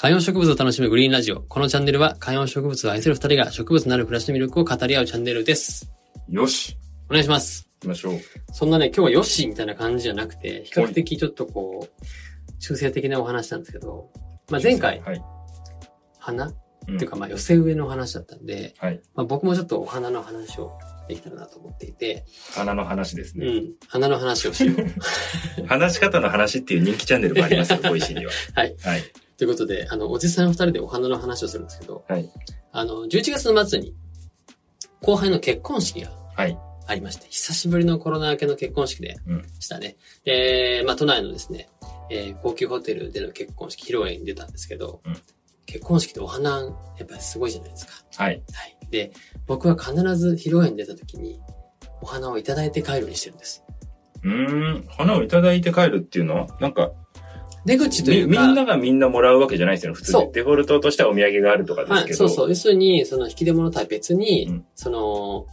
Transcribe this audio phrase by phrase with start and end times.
[0.00, 1.40] 観葉植物を楽しむグリーンラジオ。
[1.40, 5.90] このチャンネルは観葉植物を愛する二人が植物なる暮らしの魅力を語り合うチャンネルです。
[6.28, 6.78] よし。
[7.10, 7.68] お願いします。
[7.80, 8.20] 行きましょう。
[8.52, 14.08] そんなね、今日はヨッシーみたいな感じじゃなくて、比較的ちょっとこう、中性的なお話なんですけど、
[14.52, 15.22] まあ、前回、はい。
[16.20, 16.52] 花、うん
[16.94, 19.00] っていうかまあ寄せ植えの話だったんで、はい。
[19.16, 20.78] まあ、僕もちょっとお花の話を
[21.08, 22.24] できたらなと思っていて、
[22.54, 23.46] 花の話ですね。
[23.46, 25.66] うん、花の話をしよう。
[25.66, 28.32] 話し方の話っていう人気チャンネルもありますよ、 Voicy には。
[28.54, 28.76] はい。
[28.80, 29.02] はい。
[29.38, 32.28] ということで、あの、おじさん二人でお花の話をするんですけど、はい。
[32.72, 33.94] あの、11月の末に、
[35.00, 36.58] 後輩の結婚式がはい。
[36.86, 39.96] ありまして、久しぶりのコロナ明けの結婚式でうんしたね。
[40.24, 41.68] で、まあ、都内のですね、
[42.10, 45.16] えー高級ホテルでの結婚式、披露宴に出たんですけど、うん
[45.66, 47.92] 結婚式ってお花、やっぱりすごいじゃないですか。
[48.16, 48.42] はい。
[48.54, 48.78] はい。
[48.90, 49.12] で、
[49.46, 51.38] 僕は必ず披露宴に出た時に、
[52.00, 53.62] お花をいただいて帰るようにしてるんです。
[54.22, 54.86] うーん。
[54.88, 56.90] 花をいただいて帰るっていうのは、なんか、
[57.68, 59.96] 出口というか、みみんながみんなもらうわけじゃないですよね。
[59.96, 60.32] 普通に。
[60.32, 62.16] デフォルトとしてはお土産があるとかですはい、けど。
[62.16, 62.48] そうそう。
[62.48, 65.46] 要するに、その引き出物とは別に、うんその、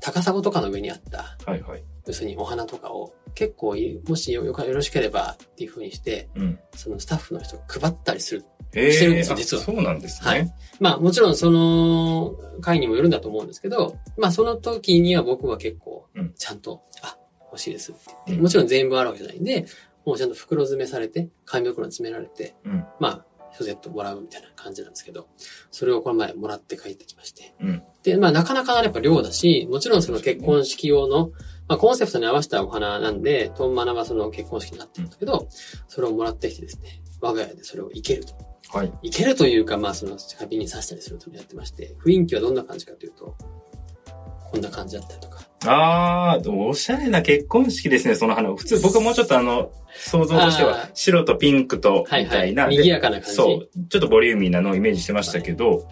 [0.00, 1.82] 高砂とかの上にあった、はいはい。
[2.06, 6.58] 要するにお花とかを結構い、もしよよかよろしければっていう風にして、うん。
[6.76, 8.44] そのスタッフの人が配ったりする。
[8.74, 10.30] えしてるんですよあ実はそうなんですね。
[10.30, 17.16] はいまあもちろんその会にもよるんだと思うんですけど、まあその時には僕は結構うん、ちゃんと、あ、
[17.50, 19.66] 欲しいですって言って、うんもちろん全部あるわけじゃないんで、
[20.06, 22.84] もうちゃんと袋詰めされて、紙袋に詰められて、うん。
[23.00, 25.28] まあ、一セットもらうみたいな感じなんですけど、
[25.70, 27.54] それをこの前もらって帰ってきまして。
[27.60, 27.82] うん。
[28.02, 31.30] で、まあなかなかやっぱ量だし、もちろんその結婚式用の、
[31.68, 35.48] まあコンセプトに合わせたお花なんで、トンマナはその結婚式になってるんですけど、
[35.88, 38.34] それをもらってきてですね、我が家でそれを生けると。
[38.68, 38.92] はい。
[39.02, 43.36] いけるというか、まあその花瓶に刺したりするとやってまして、雰囲気はどんな感じかというと、
[44.50, 45.36] こんな感じだったりとか。
[45.64, 48.54] あー、でもおしゃれな結婚式ですね、その花。
[48.54, 52.24] 普通、僕はもうちょっとあの、想像としてあはー、白とピンクと、はいはい。
[52.24, 52.68] みたいな。
[52.68, 53.34] で賑やかな感じ。
[53.34, 53.68] そう。
[53.88, 55.86] ちょっとボリューミーなのをイメージしてましたけど、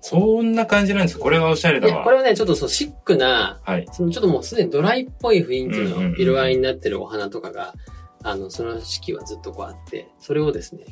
[0.00, 2.04] そんな感じなんですかこれはおしゃれだわ。
[2.04, 3.86] これはね、ちょっとそう、シックな、はい。
[3.92, 7.74] そのちょっともうすでにドライっぽい雰囲気の色合いになってるお花とかが、
[8.22, 10.84] あの、その式はずっとこうあって、それをですね、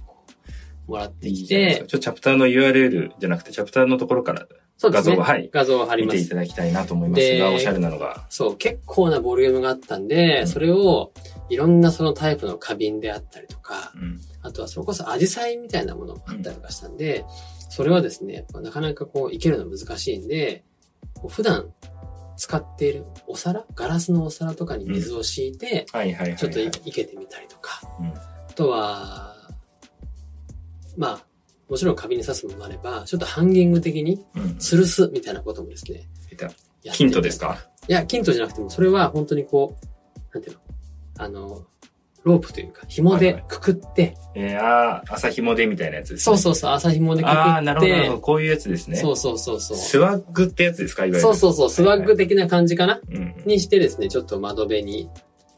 [0.87, 4.47] もらってきいいいちょっとチャプターの URL じゃなくて、チャプターのところから
[4.79, 5.17] そうですね。
[5.17, 6.19] 画像をはい画像を貼り見ます。
[6.21, 8.25] ていただきたいなと思いますでが、おしゃれなのが。
[8.31, 11.13] そう、結構なボリュームがあったんで、うんそれを、
[11.51, 14.21] いろんなそのタイプの花瓶であったりとか、うん。
[14.41, 17.25] あとはそれこそアジサイみたいなものもあったりとかしたんで、
[17.71, 20.63] それはですね、なかなかこう、いけるの難しいんで、
[21.27, 21.73] 普段
[22.37, 25.87] 使っているお皿ガラスのお皿とかに水を敷いて。
[25.91, 28.13] ちょっといいけてみたりとか、うん
[28.49, 29.37] あとは、
[30.97, 31.27] まあ、
[31.69, 34.43] もちろん花瓶に刺すものもあれば、ちょっとハンギング的にうん。
[34.59, 36.09] 吊るすみたいなこともですね。
[36.33, 37.59] いたやってみたりヒントですか？
[37.89, 40.63] いや、キントじゃなくても、それは本当にこう、なんていうの？
[41.25, 41.67] あの、
[42.25, 46.21] ロープというか、紐でくくって、えー、あー、朝紐でみたいなやつです、ね。
[46.21, 48.21] そうそうそう、朝紐でくくって、あー、なるほどなるほど。
[48.21, 48.97] こういうやつですね。
[48.97, 49.77] そうそうそうそう。
[49.77, 51.07] スワッグってやつですか？
[51.07, 51.21] いわゆる。
[51.21, 53.35] そうそうそう、スワッグ的な感じかな、うん。
[53.47, 55.09] にしてですね、ちょっと窓辺に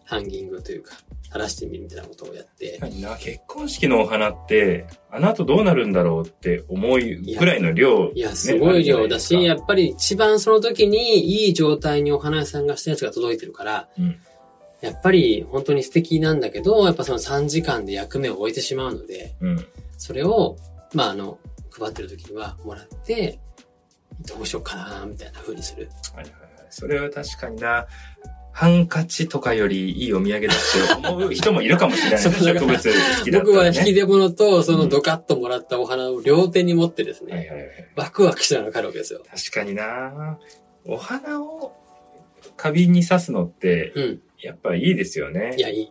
[0.04, 0.94] ハンギングというか、
[1.30, 6.98] 垂らしてみるみたいなことをやって、確かにな、結婚式のお花って、あの後どうなるんだろうって思う
[7.38, 14.16] ぐらいの量、いや、すごい量だし、ねやっぱり一番その時にいい状態にお花屋さんがしたやつが届いてるから、うん
[14.80, 19.66] やっぱり本当に素敵なんだけど、やっぱその3時間で役目を終えてしまうので、うん。
[19.98, 20.56] それを、
[20.94, 21.38] まああの、
[21.70, 23.38] 配ってる時にはもらって、
[24.26, 25.90] どうしようかな、みたいな風にする。
[26.14, 26.40] はいはいはい。
[26.70, 27.86] それは確かにな、
[28.52, 32.18] ハンカチとかよりいいお土産だって思う人もいるかもしれない。
[32.22, 33.44] そう植物好きだね。
[33.44, 37.68] 僕は引き出物とそのドカッともらったお花を両手に持ってですね、はいはいはい。
[37.96, 39.22] ワクワクしながら帰るわけですよ。
[39.30, 40.38] 確かにな
[40.84, 41.72] お花を
[42.56, 44.20] 花瓶に刺すのって、うん。
[44.40, 45.60] やっぱいいですよねい。
[45.60, 45.88] や、いい。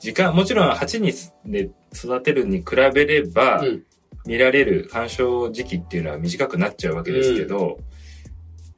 [0.00, 1.12] 時間、もちろん鉢に
[1.44, 3.84] で育てるに比べれば、うん。
[4.26, 7.78] 見られる鑑賞時期っていうのは短くなっちゃうわけですけど、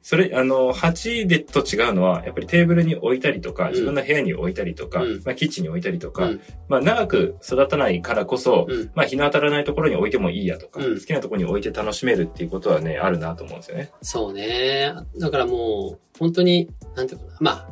[0.07, 6.41] それ、あの、鉢でと違うのは、やっぱりテーブルに置いたりとか、うん自分の部屋に置いたりとか、うんまあ、キッチンに置いたりとか、うん。
[6.69, 8.89] まあ、長く育たないからこそ、うん。
[8.95, 13.91] まあ、日の当たらないところに置いてもいいやとか、うん好きなところに置いて楽しめるっていうことはね、あるなと思うんですよね。
[14.01, 14.93] そうね。
[15.19, 17.37] だからもう、本当に、なんていうのかな。
[17.41, 17.69] まあ、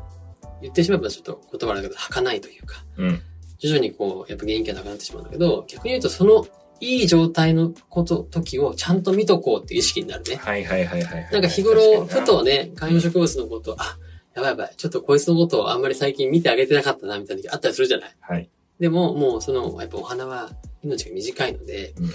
[0.61, 3.21] 言ってしまえばちょっと言葉だけど、儚いというか、うん。
[3.59, 6.45] 徐々にこう、やっぱ元気がなくなってしまうんだけど、逆に言うと、その、
[6.79, 10.35] いい状態のこと、時をちゃんと見とこうっていう意識になるね。
[10.35, 11.31] はいはいはいはいはい。
[11.31, 13.97] なんか日頃、ふとね、観葉植物のこと、あ、
[14.35, 18.15] やばいやばい、ちょっとこいつのことをあんまり最近見てあげてなかったな、みたいな時あったりするじゃない？
[18.19, 18.49] はい。
[18.79, 20.51] でも、もうその、やっぱお花は
[20.83, 22.09] 命が短いので、うん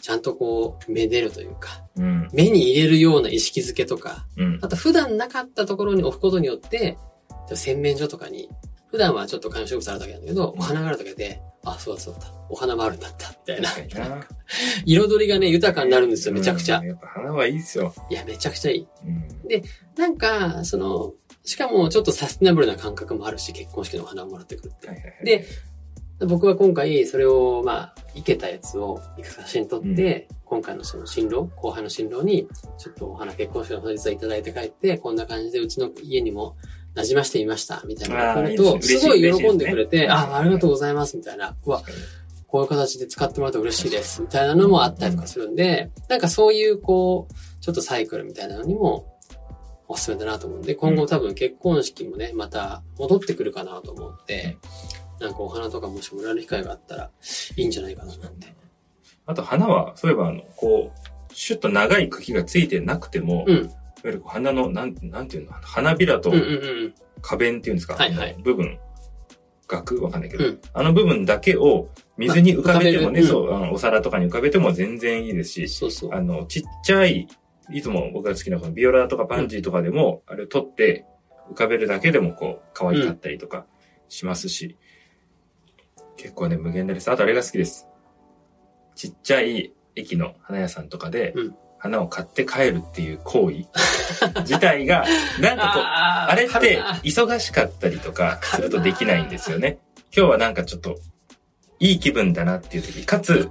[0.00, 2.28] ちゃんとこう、めでるというか、うん。
[2.32, 4.58] 目に入れるような意識づけとか、うん。
[4.62, 6.96] あと普段なかったところに置くことによって、
[7.52, 8.48] 洗面所とかに、
[8.92, 12.32] 普段はちょっと観葉植物あるだけなんだけど、お花があるだけで、あ、そうだそうだ。
[12.48, 13.32] お花もあるんだった。
[13.48, 13.68] みたいな。
[13.68, 14.26] 確かにな。
[14.86, 16.86] 彩りがね、豊かになるんですよ、めちゃくちゃうん。
[16.86, 17.94] やっぱ花はいいですよ。
[18.10, 18.86] いや、めちゃくちゃいい。
[19.04, 19.28] うん。
[19.96, 21.14] なんか、その、
[21.44, 24.88] しかもちょっとサステナブルな感覚もあるし、結婚式のお花をもらってくるって。
[24.88, 25.46] はいはいはいで、
[26.26, 36.56] 僕は今回、それを、まあ、いけたやつを、いく写真撮って、今回のその新郎、後輩の新郎に、ちょっとお花結婚式の本日はいただいて帰って、こんな感じでうちの家にも
[36.96, 41.56] 馴染ましてみました、みたいなのを来ると、すごい喜んでくれて、あ、ありがとうございます、みたいな。
[41.64, 41.82] うわ、
[42.48, 49.14] こういう形で使ってもらうと嬉しいです、みたいなのもあったりとかするんで、なんかそういう、こう、ちょっとサイクルみたいなのにも、
[49.86, 54.58] おすすめだなと思うんで、今後多分結婚式もね、また戻ってくるかなと思って、
[55.20, 57.10] なんかお花とかもしもらえる機会があったら
[57.56, 58.54] いいんじゃないかななんて。
[59.26, 63.70] あと花は、そういえばあの、こう、シュッと長い茎がついてなくても、いわうん。
[64.04, 66.32] ゆるこう花の、なん、なんていうの、花びらと。
[67.22, 68.36] 花弁っていうんですか、はいはい。
[68.42, 68.78] 部分、
[69.66, 70.02] 額？
[70.02, 70.60] わかんないけど、うん。
[70.72, 76.14] あの部分だけを水に浮かべてもね、そう、あのお皿とかに浮かべても全然いいですし、そうそう。
[76.14, 77.28] あの、ちっちゃい、
[77.70, 81.06] いつも僕が好きなこのビオラとかパンジーとかでも、あれを取って
[81.50, 83.66] 浮かべるだけでもこう、可愛かったりとか
[84.08, 84.76] しますし、
[86.16, 87.10] 結構ね、無限大です。
[87.10, 87.86] あとあれが好きです。
[88.96, 93.66] ちっちゃい駅の花屋さんとかでうん、花を買って帰るっていう行為
[94.40, 95.04] 自体が、
[95.40, 99.78] なんかこう、あれって忙しかったりとかするとできないんですよね。
[100.14, 100.98] 今日はなんかちょっと、
[101.80, 103.50] いい気分だなっていう時、かわつ。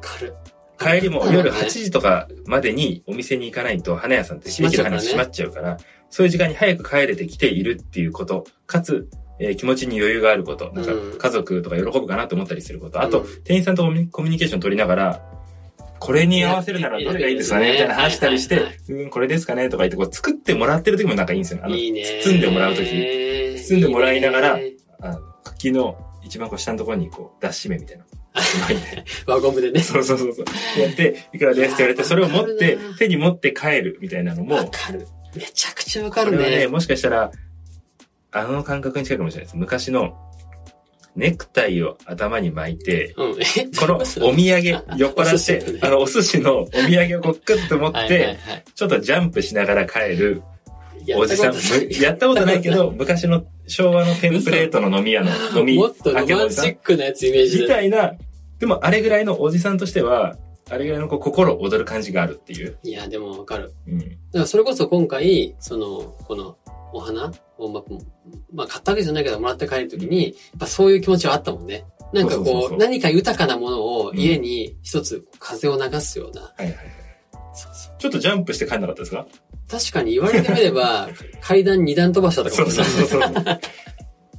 [0.79, 5.77] 帰りも夜8ね時とかまでにお店に行かないと花屋さんって閉まっちゃうからね閉まっちゃうから、
[6.09, 9.09] そういう時間に早く帰れてきているっていうこと、かつ、
[9.39, 15.21] えー気持ちに余裕があること、なんかうん家族とか喜ぶかなと思ったりすること、あとうん、店員さんとコミュニケーション取りながら、
[15.99, 21.61] これに合わせるならどれがいいですかねみたいな話したりしてうん、これですかねとか言って、こう作ってもらってる時もなんかいいんですよ。
[21.63, 21.75] あの。
[21.75, 22.83] 包んでもらう時
[23.67, 24.59] 包んでもらいながら
[24.99, 28.05] あの茎の一番こう下のところにこう、脱脂麺みたいな。
[29.25, 29.81] 輪ゴムでね。
[29.81, 30.81] そうそうそうそう。
[30.81, 35.07] やって、いくらですって言われて、それを持って手に持って帰るみたいなのも、わかる。
[35.35, 36.67] めちゃくちゃわかるこれはね、ね。
[36.67, 37.31] もしかしたら、
[38.31, 39.57] あの感覚に近いかもしれないです。
[39.57, 40.17] 昔の、
[41.15, 43.37] ネクタイを頭に巻いて、うん。
[43.41, 43.45] え
[43.77, 44.37] このお土産、
[44.97, 48.39] 酔っ払っお寿司のねて、あの、お寿司のお土産をこうクッと持っはいはいはて、
[48.69, 50.43] いちょっとジャンプしながら帰る
[51.15, 51.53] おじさん。
[52.01, 57.63] やったことないけど、 昔の昭和のテンプレートの飲み屋の飲み、もっとロマンチックなやつイメージで。
[57.63, 58.13] みたいな、
[58.59, 60.35] でもあれぐらいのおじさんとしては、
[60.69, 62.77] あれぐらいのこう心躍る感じがあるっていう。
[62.83, 63.73] いや、でもわかる。
[63.87, 63.99] うん。
[63.99, 66.57] だからそれこそ今回、その、この
[66.93, 67.31] お花？
[67.57, 67.83] を、ま、
[68.53, 71.85] まあ、買ったわけじゃないけど、もらって帰るときに、やっぱそういう気持ちはあったもんね。
[72.13, 76.41] なんかこ、そう何か豊かなものを家に一つ風を流すような。
[76.41, 76.85] はいはいはい。
[77.53, 79.25] そうそうちょっとジャンプして帰んなかったですか？
[79.69, 81.09] 確かに言われてみれば、
[81.41, 83.21] 階段二段飛ばしたとかそうそうそうそう。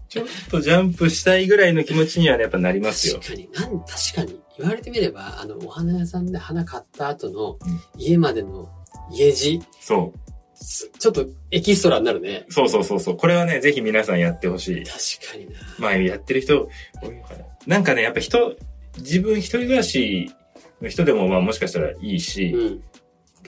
[0.08, 3.28] ちょっとジャンプしたいぐらいの気持ちにはね、やっぱなりますよ確。
[3.28, 4.40] かに、なん、確かに。
[4.58, 8.68] 言われてみれば、あの、お花屋さんで花買った後のうん家までの
[9.12, 10.18] 家路、そう。
[10.60, 12.44] すちょっとエキストラになるね。
[12.48, 13.16] そうそうそうそう。
[13.16, 14.84] これはね、ぜひ皆さんやってほしい。
[14.84, 15.60] 確かにな。
[15.78, 16.68] まあ、やってる人
[17.00, 17.44] 多いのかな。
[17.66, 18.56] なんかね、やっぱ人、
[18.96, 20.32] 自分一人暮らし
[20.82, 22.82] の人でもまあもしかしたらいいし、うん。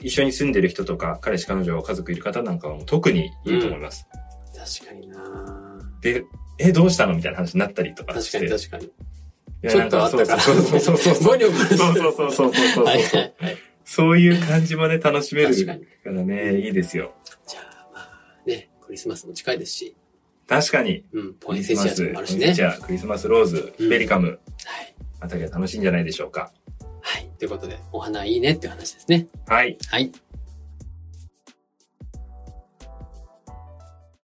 [0.01, 4.07] 一緒に住んでる人とか、彼氏彼女家族いる方なんかはもう特にいいと思います。
[4.81, 6.23] 確かになで、
[6.57, 8.47] え、どうしたのみたいな話になったりとかして。
[8.47, 9.69] 確かに確かに。
[9.69, 11.15] ちょっとあったからそうそうそうそうそう。
[11.15, 12.85] そうそうそうそうそうそう。
[12.85, 13.57] はいはいはい。
[13.85, 15.73] そういう感じもね、楽しめる確か
[16.05, 17.13] らね、いいですよ。
[17.45, 19.95] じゃあ、まあね、クリスマスも近いですし、
[20.47, 21.05] 確かに。
[21.13, 22.53] うん、ポクインセチアもあるしね。
[22.53, 24.39] じゃあ、クリスマスローズ、うんベリカム、はい。
[25.19, 26.51] あたりは楽しいんじゃないでしょうか。
[27.01, 27.29] はい。
[27.37, 29.27] ということで、お花いいねっていう話ですね。
[29.47, 29.77] はい。
[29.89, 30.11] はい。